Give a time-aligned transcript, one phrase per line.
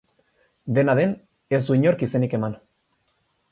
[0.77, 1.13] Dena den,
[1.57, 2.59] ez du inork izenik eman.